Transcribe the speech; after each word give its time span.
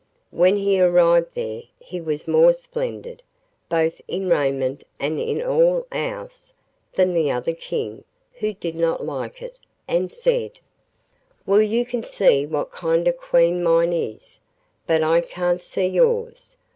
When 0.31 0.55
he 0.57 0.81
arrived 0.81 1.29
there 1.35 1.61
he 1.79 2.01
was 2.01 2.27
more 2.27 2.53
splendid, 2.53 3.21
both 3.69 4.01
in 4.07 4.29
raiment 4.29 4.83
and 4.99 5.19
in 5.19 5.43
all 5.43 5.85
else, 5.91 6.53
than 6.93 7.13
the 7.13 7.29
other 7.29 7.53
King, 7.53 8.03
who 8.39 8.51
did 8.55 8.73
not 8.73 9.05
like 9.05 9.43
it, 9.43 9.59
and 9.87 10.11
said: 10.11 10.53
'Well, 11.45 11.61
you 11.61 11.85
can 11.85 12.01
see 12.01 12.47
what 12.47 12.71
kind 12.71 13.07
of 13.07 13.17
Queen 13.17 13.63
mine 13.63 13.93
is, 13.93 14.39
but 14.87 15.03
I 15.03 15.21
can't 15.21 15.61
see 15.61 15.85
yours. 15.85 16.57